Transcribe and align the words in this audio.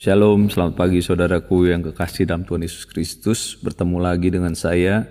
Shalom, 0.00 0.48
selamat 0.48 0.80
pagi 0.80 1.04
saudaraku 1.04 1.68
yang 1.68 1.84
kekasih 1.84 2.24
dalam 2.24 2.48
Tuhan 2.48 2.64
Yesus 2.64 2.88
Kristus. 2.88 3.52
Bertemu 3.60 4.00
lagi 4.00 4.32
dengan 4.32 4.56
saya, 4.56 5.04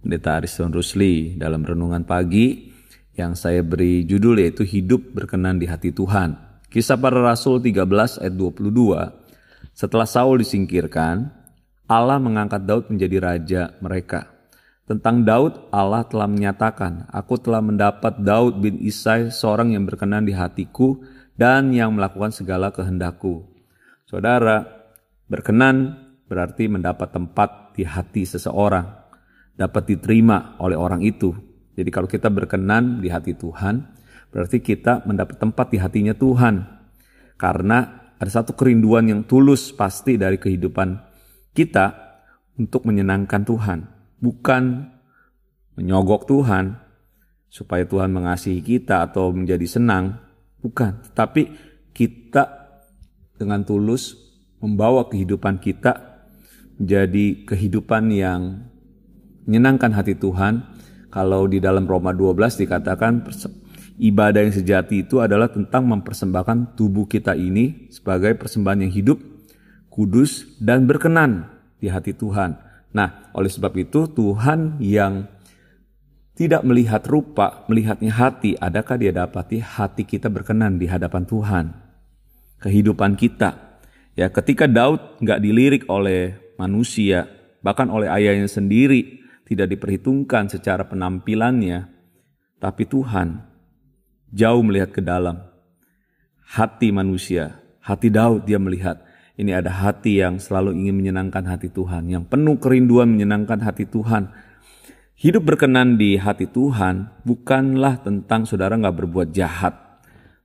Pendeta 0.00 0.40
Ariston 0.40 0.72
Rusli, 0.72 1.36
dalam 1.36 1.60
renungan 1.60 2.00
pagi 2.08 2.72
yang 3.12 3.36
saya 3.36 3.60
beri 3.60 4.08
judul 4.08 4.40
yaitu 4.40 4.64
Hidup 4.64 5.12
Berkenan 5.12 5.60
di 5.60 5.68
Hati 5.68 5.92
Tuhan. 5.92 6.32
Kisah 6.72 6.96
para 6.96 7.20
Rasul 7.20 7.60
13 7.60 8.24
ayat 8.24 8.32
22, 8.32 9.76
setelah 9.76 10.08
Saul 10.08 10.40
disingkirkan, 10.40 11.28
Allah 11.84 12.16
mengangkat 12.16 12.64
Daud 12.64 12.88
menjadi 12.88 13.20
raja 13.20 13.76
mereka. 13.84 14.32
Tentang 14.88 15.28
Daud, 15.28 15.68
Allah 15.68 16.08
telah 16.08 16.24
menyatakan, 16.24 17.04
Aku 17.12 17.36
telah 17.36 17.60
mendapat 17.60 18.16
Daud 18.16 18.64
bin 18.64 18.80
Isai, 18.80 19.28
seorang 19.28 19.76
yang 19.76 19.84
berkenan 19.84 20.24
di 20.24 20.32
hatiku 20.32 21.04
dan 21.36 21.68
yang 21.76 21.92
melakukan 21.92 22.32
segala 22.32 22.72
kehendakku 22.72 23.51
Saudara, 24.12 24.60
berkenan 25.24 25.96
berarti 26.28 26.68
mendapat 26.68 27.16
tempat 27.16 27.72
di 27.72 27.88
hati 27.88 28.28
seseorang, 28.28 28.84
dapat 29.56 29.88
diterima 29.88 30.60
oleh 30.60 30.76
orang 30.76 31.00
itu. 31.00 31.32
Jadi 31.72 31.88
kalau 31.88 32.04
kita 32.04 32.28
berkenan 32.28 33.00
di 33.00 33.08
hati 33.08 33.32
Tuhan, 33.32 33.80
berarti 34.28 34.60
kita 34.60 35.08
mendapat 35.08 35.40
tempat 35.40 35.72
di 35.72 35.80
hatinya 35.80 36.12
Tuhan. 36.12 36.60
Karena 37.40 38.12
ada 38.20 38.28
satu 38.28 38.52
kerinduan 38.52 39.08
yang 39.08 39.24
tulus 39.24 39.72
pasti 39.72 40.20
dari 40.20 40.36
kehidupan 40.36 40.92
kita 41.56 41.96
untuk 42.60 42.84
menyenangkan 42.84 43.48
Tuhan, 43.48 43.78
bukan 44.20 44.92
menyogok 45.80 46.28
Tuhan 46.28 46.76
supaya 47.48 47.88
Tuhan 47.88 48.12
mengasihi 48.12 48.60
kita 48.60 49.08
atau 49.08 49.32
menjadi 49.32 49.64
senang, 49.64 50.20
bukan, 50.60 51.00
tapi 51.16 51.48
kita 51.96 52.61
dengan 53.42 53.66
tulus 53.66 54.14
membawa 54.62 55.10
kehidupan 55.10 55.58
kita 55.58 56.22
menjadi 56.78 57.42
kehidupan 57.46 58.14
yang 58.14 58.70
menyenangkan 59.44 59.90
hati 59.92 60.14
Tuhan. 60.14 60.62
Kalau 61.12 61.44
di 61.44 61.60
dalam 61.60 61.84
Roma 61.84 62.16
12 62.16 62.64
dikatakan 62.64 63.26
ibadah 64.00 64.40
yang 64.40 64.54
sejati 64.54 65.04
itu 65.04 65.20
adalah 65.20 65.52
tentang 65.52 65.84
mempersembahkan 65.84 66.78
tubuh 66.78 67.04
kita 67.04 67.36
ini 67.36 67.92
sebagai 67.92 68.32
persembahan 68.38 68.88
yang 68.88 68.92
hidup, 68.94 69.18
kudus, 69.92 70.56
dan 70.56 70.88
berkenan 70.88 71.52
di 71.76 71.92
hati 71.92 72.16
Tuhan. 72.16 72.56
Nah, 72.96 73.28
oleh 73.36 73.52
sebab 73.52 73.76
itu 73.76 74.08
Tuhan 74.08 74.80
yang 74.80 75.28
tidak 76.32 76.64
melihat 76.64 77.04
rupa, 77.04 77.68
melihatnya 77.68 78.08
hati, 78.08 78.56
adakah 78.56 78.96
dia 78.96 79.12
dapati 79.12 79.60
hati 79.60 80.08
kita 80.08 80.32
berkenan 80.32 80.80
di 80.80 80.88
hadapan 80.88 81.28
Tuhan? 81.28 81.81
Kehidupan 82.62 83.18
kita. 83.18 83.82
Ya, 84.14 84.30
ketika 84.30 84.70
Daud 84.70 85.18
nggak 85.18 85.42
dilirik 85.42 85.82
oleh 85.90 86.54
manusia, 86.54 87.26
bahkan 87.58 87.90
oleh 87.90 88.06
ayahnya 88.06 88.46
sendiri, 88.46 89.18
tidak 89.42 89.74
diperhitungkan 89.74 90.46
secara 90.46 90.86
penampilannya, 90.86 91.90
tapi 92.62 92.86
Tuhan 92.86 93.42
jauh 94.30 94.62
melihat 94.62 94.94
ke 94.94 95.02
dalam 95.02 95.42
hati 96.54 96.94
manusia, 96.94 97.58
hati 97.82 98.08
Daud 98.08 98.46
dia 98.46 98.62
melihat 98.62 99.02
ini 99.34 99.50
ada 99.56 99.72
hati 99.72 100.20
yang 100.20 100.38
selalu 100.38 100.76
ingin 100.76 101.02
menyenangkan 101.02 101.42
hati 101.48 101.72
Tuhan, 101.72 102.06
yang 102.06 102.24
penuh 102.28 102.60
kerinduan 102.60 103.10
menyenangkan 103.10 103.64
hati 103.64 103.88
Tuhan. 103.88 104.30
Hidup 105.16 105.44
berkenan 105.48 105.96
di 105.96 106.20
hati 106.20 106.50
Tuhan 106.50 107.24
bukanlah 107.26 108.02
tentang 108.04 108.44
saudara 108.44 108.76
nggak 108.76 108.96
berbuat 109.02 109.28
jahat, 109.32 109.72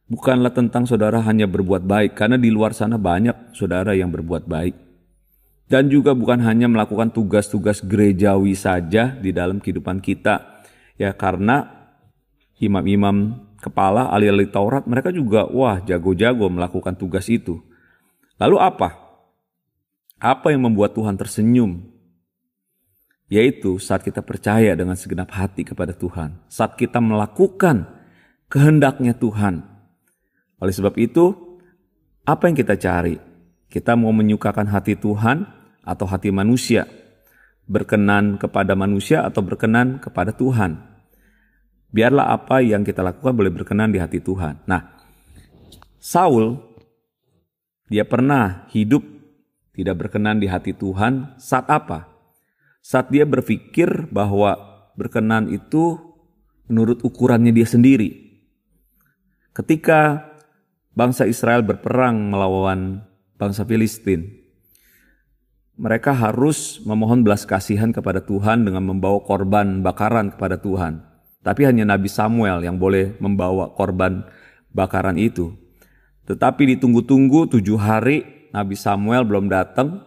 bukanlah 0.07 0.55
tentang 0.55 0.87
saudara 0.87 1.19
hanya 1.23 1.45
berbuat 1.47 1.83
baik, 1.83 2.15
karena 2.15 2.39
di 2.39 2.51
luar 2.51 2.71
sana 2.71 2.95
banyak 2.95 3.53
saudara 3.55 3.93
yang 3.93 4.11
berbuat 4.11 4.47
baik. 4.47 4.75
Dan 5.67 5.91
juga 5.91 6.15
bukan 6.15 6.39
hanya 6.47 6.71
melakukan 6.71 7.11
tugas-tugas 7.11 7.83
gerejawi 7.83 8.55
saja 8.55 9.11
di 9.19 9.35
dalam 9.35 9.59
kehidupan 9.59 9.99
kita. 9.99 10.63
Ya 10.95 11.11
karena 11.11 11.67
imam-imam 12.63 13.35
kepala 13.59 14.07
ahli-ahli 14.15 14.47
Taurat 14.47 14.87
mereka 14.87 15.11
juga 15.11 15.43
wah 15.43 15.83
jago-jago 15.83 16.47
melakukan 16.47 16.95
tugas 16.95 17.27
itu. 17.27 17.59
Lalu 18.39 18.57
apa? 18.63 18.95
Apa 20.23 20.55
yang 20.55 20.71
membuat 20.71 20.95
Tuhan 20.95 21.19
tersenyum? 21.19 21.83
Yaitu 23.27 23.75
saat 23.75 24.07
kita 24.07 24.23
percaya 24.23 24.71
dengan 24.71 24.95
segenap 24.95 25.35
hati 25.35 25.67
kepada 25.67 25.91
Tuhan. 25.91 26.47
Saat 26.47 26.79
kita 26.79 27.03
melakukan 27.03 27.91
kehendaknya 28.47 29.11
Tuhan 29.19 29.76
oleh 30.57 30.73
sebab 30.73 30.97
itu, 30.97 31.33
apa 32.25 32.49
yang 32.49 32.57
kita 32.57 32.75
cari? 32.81 33.15
Kita 33.69 33.93
mau 33.93 34.09
menyukakan 34.09 34.67
hati 34.73 34.97
Tuhan 34.97 35.45
atau 35.85 36.05
hati 36.09 36.33
manusia? 36.33 36.89
Berkenan 37.67 38.41
kepada 38.41 38.73
manusia 38.73 39.21
atau 39.27 39.45
berkenan 39.45 40.01
kepada 40.01 40.33
Tuhan? 40.33 40.81
Biarlah 41.93 42.33
apa 42.33 42.59
yang 42.65 42.81
kita 42.81 43.05
lakukan 43.05 43.37
boleh 43.37 43.53
berkenan 43.53 43.93
di 43.93 43.99
hati 44.01 44.19
Tuhan. 44.19 44.65
Nah, 44.65 44.81
Saul 46.01 46.57
dia 47.87 48.03
pernah 48.03 48.67
hidup 48.73 49.03
tidak 49.77 49.95
berkenan 50.07 50.41
di 50.41 50.49
hati 50.49 50.73
Tuhan 50.73 51.37
saat 51.37 51.69
apa? 51.69 52.09
Saat 52.81 53.13
dia 53.13 53.29
berpikir 53.29 54.09
bahwa 54.09 54.57
berkenan 54.97 55.53
itu 55.53 55.95
menurut 56.65 57.05
ukurannya 57.05 57.53
dia 57.53 57.67
sendiri. 57.67 58.41
Ketika 59.53 60.27
bangsa 60.97 61.29
Israel 61.29 61.61
berperang 61.61 62.33
melawan 62.33 63.05
bangsa 63.37 63.61
Filistin, 63.69 64.33
mereka 65.77 66.09
harus 66.09 66.81
memohon 66.81 67.21
belas 67.21 67.45
kasihan 67.45 67.93
kepada 67.93 68.25
Tuhan 68.25 68.65
dengan 68.65 68.81
membawa 68.81 69.21
korban 69.21 69.85
bakaran 69.85 70.33
kepada 70.33 70.57
Tuhan. 70.57 71.05
Tapi 71.45 71.69
hanya 71.69 71.85
Nabi 71.85 72.09
Samuel 72.09 72.65
yang 72.65 72.81
boleh 72.81 73.13
membawa 73.21 73.69
korban 73.77 74.25
bakaran 74.73 75.21
itu. 75.21 75.53
Tetapi 76.25 76.75
ditunggu-tunggu 76.75 77.45
tujuh 77.53 77.77
hari 77.77 78.49
Nabi 78.51 78.73
Samuel 78.73 79.23
belum 79.23 79.47
datang. 79.47 80.01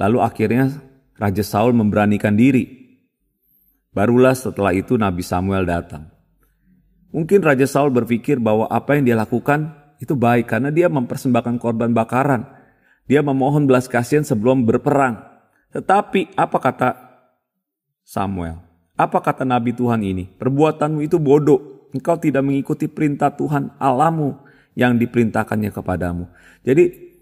Lalu 0.00 0.18
akhirnya 0.24 0.80
Raja 1.20 1.44
Saul 1.44 1.76
memberanikan 1.76 2.34
diri. 2.34 2.66
Barulah 3.92 4.32
setelah 4.32 4.72
itu 4.72 4.96
Nabi 4.96 5.20
Samuel 5.20 5.68
datang. 5.68 6.08
Mungkin 7.12 7.44
Raja 7.44 7.68
Saul 7.68 7.92
berpikir 7.92 8.40
bahwa 8.40 8.64
apa 8.72 8.96
yang 8.96 9.04
dia 9.06 9.14
lakukan 9.18 9.79
itu 10.00 10.16
baik 10.16 10.48
karena 10.48 10.72
dia 10.72 10.88
mempersembahkan 10.88 11.60
korban 11.60 11.92
bakaran. 11.92 12.48
Dia 13.04 13.20
memohon 13.20 13.68
belas 13.68 13.84
kasihan 13.84 14.24
sebelum 14.24 14.64
berperang. 14.64 15.20
Tetapi 15.76 16.34
apa 16.34 16.56
kata 16.56 16.88
Samuel? 18.00 18.64
Apa 18.96 19.20
kata 19.20 19.44
Nabi 19.44 19.76
Tuhan 19.76 20.00
ini? 20.00 20.24
Perbuatanmu 20.24 21.04
itu 21.04 21.20
bodoh. 21.20 21.92
Engkau 21.92 22.16
tidak 22.16 22.40
mengikuti 22.40 22.88
perintah 22.88 23.28
Tuhan 23.34 23.76
Allahmu 23.76 24.40
yang 24.72 24.96
diperintahkannya 24.96 25.70
kepadamu. 25.74 26.30
Jadi 26.64 27.12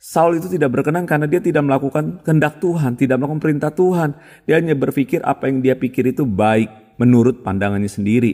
Saul 0.00 0.40
itu 0.40 0.48
tidak 0.48 0.80
berkenan 0.80 1.04
karena 1.04 1.28
dia 1.28 1.44
tidak 1.44 1.60
melakukan 1.60 2.24
kehendak 2.24 2.56
Tuhan, 2.56 2.96
tidak 2.96 3.20
melakukan 3.20 3.42
perintah 3.44 3.68
Tuhan. 3.68 4.16
Dia 4.48 4.56
hanya 4.56 4.72
berpikir 4.72 5.20
apa 5.20 5.48
yang 5.52 5.60
dia 5.60 5.76
pikir 5.76 6.08
itu 6.08 6.24
baik 6.24 6.96
menurut 6.96 7.44
pandangannya 7.44 7.88
sendiri. 7.88 8.32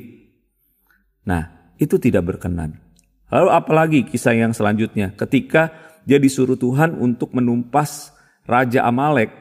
Nah, 1.27 1.75
itu 1.75 1.99
tidak 1.99 2.23
berkenan. 2.23 2.86
Lalu 3.27 3.49
apalagi 3.51 4.01
kisah 4.07 4.39
yang 4.39 4.55
selanjutnya 4.55 5.15
ketika 5.19 5.75
dia 6.07 6.23
disuruh 6.23 6.55
Tuhan 6.55 6.95
untuk 6.95 7.35
menumpas 7.35 8.15
Raja 8.47 8.87
Amalek 8.87 9.35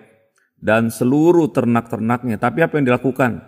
dan 0.58 0.90
seluruh 0.90 1.54
ternak-ternaknya. 1.54 2.42
Tapi 2.42 2.66
apa 2.66 2.82
yang 2.82 2.90
dilakukan? 2.90 3.46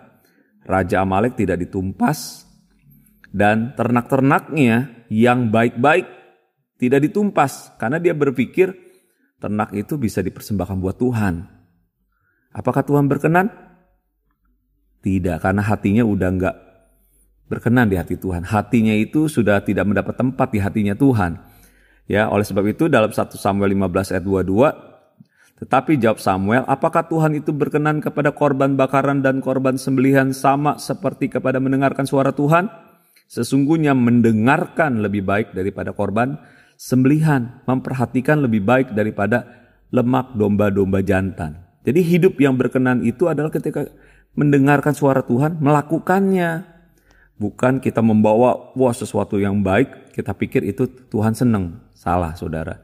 Raja 0.62 1.02
Amalek 1.02 1.34
tidak 1.34 1.58
ditumpas 1.66 2.46
dan 3.34 3.74
ternak-ternaknya 3.74 5.06
yang 5.10 5.50
baik-baik 5.50 6.06
tidak 6.78 7.10
ditumpas 7.10 7.74
karena 7.80 7.98
dia 7.98 8.14
berpikir 8.14 8.70
ternak 9.42 9.74
itu 9.74 9.98
bisa 9.98 10.22
dipersembahkan 10.22 10.78
buat 10.78 10.96
Tuhan. 11.00 11.34
Apakah 12.54 12.86
Tuhan 12.86 13.10
berkenan? 13.10 13.50
Tidak, 14.98 15.38
karena 15.38 15.62
hatinya 15.62 16.02
udah 16.02 16.28
nggak 16.34 16.56
berkenan 17.48 17.88
di 17.88 17.96
hati 17.96 18.20
Tuhan. 18.20 18.44
Hatinya 18.44 18.94
itu 18.94 19.26
sudah 19.26 19.64
tidak 19.64 19.88
mendapat 19.88 20.14
tempat 20.14 20.52
di 20.52 20.60
hatinya 20.60 20.94
Tuhan. 20.94 21.40
Ya, 22.08 22.28
oleh 22.28 22.44
sebab 22.44 22.64
itu 22.68 22.88
dalam 22.88 23.12
1 23.12 23.36
Samuel 23.36 23.76
15 23.76 24.16
ayat 24.16 24.24
22 24.24 24.88
Tetapi 25.58 25.98
jawab 25.98 26.22
Samuel, 26.22 26.62
apakah 26.70 27.10
Tuhan 27.10 27.34
itu 27.34 27.50
berkenan 27.50 27.98
kepada 27.98 28.30
korban 28.30 28.78
bakaran 28.78 29.26
dan 29.26 29.42
korban 29.42 29.74
sembelihan 29.74 30.30
sama 30.30 30.78
seperti 30.78 31.26
kepada 31.26 31.58
mendengarkan 31.58 32.06
suara 32.06 32.30
Tuhan? 32.30 32.70
Sesungguhnya 33.26 33.90
mendengarkan 33.90 35.02
lebih 35.02 35.26
baik 35.26 35.58
daripada 35.58 35.90
korban 35.90 36.38
sembelihan, 36.78 37.60
memperhatikan 37.66 38.38
lebih 38.38 38.62
baik 38.62 38.94
daripada 38.94 39.66
lemak 39.90 40.38
domba-domba 40.38 41.02
jantan. 41.02 41.58
Jadi 41.82 42.00
hidup 42.06 42.38
yang 42.38 42.54
berkenan 42.54 43.02
itu 43.02 43.26
adalah 43.26 43.50
ketika 43.50 43.90
mendengarkan 44.38 44.94
suara 44.94 45.26
Tuhan, 45.26 45.58
melakukannya. 45.58 46.77
Bukan 47.38 47.78
kita 47.78 48.02
membawa 48.02 48.74
wah 48.74 48.90
sesuatu 48.90 49.38
yang 49.38 49.62
baik, 49.62 50.10
kita 50.10 50.34
pikir 50.34 50.66
itu 50.66 50.90
Tuhan 50.90 51.38
senang. 51.38 51.86
Salah 51.94 52.34
saudara. 52.34 52.82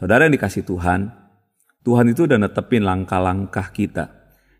Saudara 0.00 0.24
yang 0.24 0.32
dikasih 0.32 0.64
Tuhan, 0.64 1.12
Tuhan 1.84 2.08
itu 2.08 2.24
udah 2.24 2.40
netepin 2.40 2.84
langkah-langkah 2.84 3.68
kita. 3.72 4.12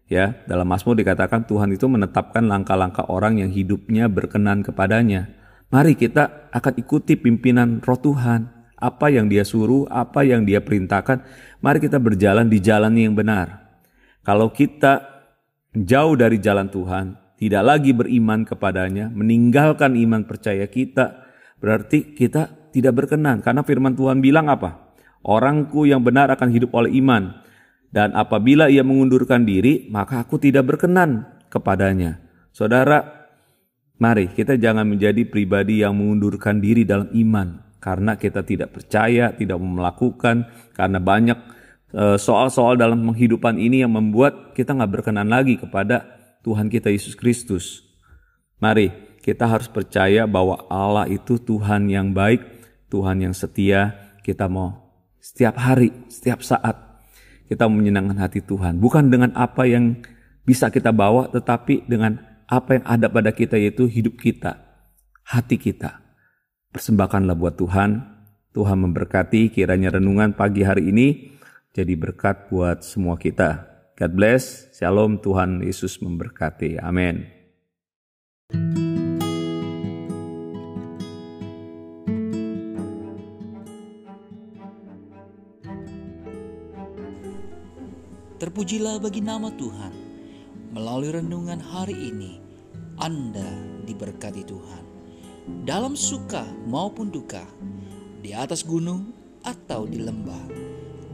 Ya, 0.07 0.39
dalam 0.47 0.71
Mazmur 0.71 0.95
dikatakan 0.95 1.49
Tuhan 1.51 1.75
itu 1.75 1.91
menetapkan 1.91 2.47
langkah-langkah 2.47 3.11
orang 3.11 3.43
yang 3.43 3.51
hidupnya 3.51 4.07
berkenan 4.07 4.63
kepadanya. 4.63 5.33
Mari 5.67 5.99
kita 5.99 6.53
akan 6.55 6.79
ikuti 6.79 7.19
pimpinan 7.19 7.83
roh 7.83 7.99
Tuhan. 7.99 8.71
Apa 8.79 9.11
yang 9.11 9.27
dia 9.27 9.43
suruh, 9.43 9.89
apa 9.91 10.23
yang 10.23 10.45
dia 10.47 10.63
perintahkan, 10.63 11.25
mari 11.65 11.81
kita 11.81 11.97
berjalan 11.97 12.47
di 12.47 12.61
jalan 12.61 12.93
yang 12.95 13.17
benar. 13.17 13.67
Kalau 14.23 14.53
kita 14.53 15.03
jauh 15.73 16.15
dari 16.15 16.39
jalan 16.39 16.69
Tuhan, 16.71 17.26
tidak 17.37 17.63
lagi 17.69 17.93
beriman 17.93 18.49
kepadanya, 18.49 19.13
meninggalkan 19.13 19.93
iman 19.93 20.25
percaya 20.25 20.65
kita, 20.73 21.29
berarti 21.61 22.17
kita 22.17 22.73
tidak 22.73 23.05
berkenan. 23.05 23.45
Karena 23.45 23.61
firman 23.61 23.93
Tuhan 23.93 24.25
bilang 24.25 24.49
apa? 24.49 24.97
Orangku 25.21 25.85
yang 25.85 26.01
benar 26.01 26.33
akan 26.33 26.49
hidup 26.49 26.73
oleh 26.73 26.97
iman. 26.97 27.45
Dan 27.93 28.17
apabila 28.17 28.73
ia 28.73 28.81
mengundurkan 28.81 29.45
diri, 29.45 29.85
maka 29.93 30.25
aku 30.25 30.41
tidak 30.41 30.65
berkenan 30.65 31.29
kepadanya. 31.53 32.25
Saudara, 32.57 33.29
mari 34.01 34.33
kita 34.33 34.57
jangan 34.57 34.89
menjadi 34.89 35.29
pribadi 35.29 35.85
yang 35.85 35.97
mengundurkan 35.97 36.57
diri 36.57 36.89
dalam 36.89 37.13
iman. 37.13 37.77
Karena 37.77 38.17
kita 38.17 38.43
tidak 38.49 38.81
percaya, 38.81 39.37
tidak 39.37 39.61
melakukan, 39.61 40.49
karena 40.73 40.99
banyak 40.99 41.39
e, 41.93 42.17
soal-soal 42.17 42.75
dalam 42.75 43.05
kehidupan 43.13 43.61
ini 43.61 43.85
yang 43.85 43.95
membuat 43.95 44.57
kita 44.57 44.75
nggak 44.75 44.91
berkenan 44.91 45.29
lagi 45.31 45.61
kepada 45.61 46.16
Tuhan 46.47 46.71
kita 46.71 46.95
Yesus 46.95 47.19
Kristus. 47.19 47.83
Mari 48.63 49.19
kita 49.19 49.51
harus 49.51 49.67
percaya 49.67 50.31
bahwa 50.31 50.63
Allah 50.71 51.11
itu 51.11 51.43
Tuhan 51.43 51.91
yang 51.91 52.15
baik, 52.15 52.39
Tuhan 52.87 53.27
yang 53.27 53.35
setia. 53.35 54.15
Kita 54.23 54.47
mau 54.47 54.95
setiap 55.19 55.59
hari, 55.59 55.91
setiap 56.07 56.47
saat 56.47 57.03
kita 57.51 57.67
menyenangkan 57.67 58.23
hati 58.23 58.47
Tuhan. 58.47 58.79
Bukan 58.79 59.11
dengan 59.11 59.35
apa 59.35 59.67
yang 59.67 59.99
bisa 60.47 60.71
kita 60.71 60.95
bawa, 60.95 61.27
tetapi 61.35 61.91
dengan 61.91 62.23
apa 62.47 62.79
yang 62.79 62.85
ada 62.87 63.11
pada 63.11 63.35
kita 63.35 63.59
yaitu 63.59 63.91
hidup 63.91 64.15
kita, 64.15 64.63
hati 65.27 65.59
kita. 65.59 65.99
Persembahkanlah 66.71 67.35
buat 67.35 67.59
Tuhan. 67.59 68.15
Tuhan 68.55 68.79
memberkati 68.89 69.51
kiranya 69.51 69.99
renungan 69.99 70.33
pagi 70.33 70.65
hari 70.65 70.95
ini 70.95 71.37
jadi 71.77 71.93
berkat 71.99 72.49
buat 72.49 72.87
semua 72.87 73.21
kita. 73.21 73.76
God 73.97 74.13
bless. 74.13 74.69
Shalom. 74.77 75.25
Tuhan 75.25 75.65
Yesus 75.65 75.97
memberkati. 76.05 76.77
Amin. 76.85 77.25
Terpujilah 88.37 89.01
bagi 89.01 89.25
nama 89.25 89.49
Tuhan. 89.57 89.97
Melalui 90.77 91.17
renungan 91.17 91.57
hari 91.57 91.97
ini, 91.97 92.37
Anda 93.01 93.49
diberkati 93.89 94.45
Tuhan. 94.45 94.85
Dalam 95.65 95.97
suka 95.97 96.45
maupun 96.69 97.09
duka, 97.09 97.49
di 98.21 98.37
atas 98.37 98.61
gunung 98.61 99.09
atau 99.41 99.89
di 99.89 100.05
lembah, 100.05 100.53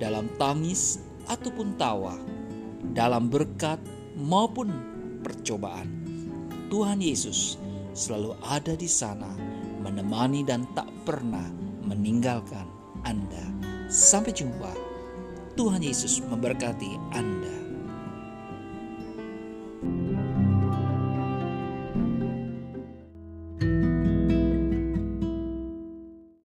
dalam 0.02 0.26
tangis 0.34 0.98
ataupun 1.30 1.78
tawa, 1.78 2.18
dalam 2.90 3.30
berkat 3.30 3.78
maupun 4.18 4.74
percobaan. 5.22 5.86
Tuhan 6.66 6.98
Yesus 6.98 7.60
selalu 7.94 8.34
ada 8.42 8.74
di 8.74 8.90
sana, 8.90 9.30
menemani 9.78 10.42
dan 10.42 10.66
tak 10.74 10.90
pernah 11.06 11.46
meninggalkan 11.86 12.66
Anda. 13.06 13.46
Sampai 13.86 14.34
jumpa. 14.34 14.72
Tuhan 15.54 15.84
Yesus 15.84 16.24
memberkati 16.26 16.96
Anda. 17.12 17.61